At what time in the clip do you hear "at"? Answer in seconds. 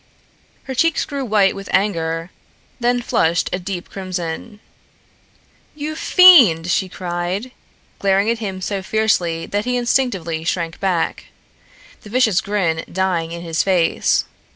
8.27-8.39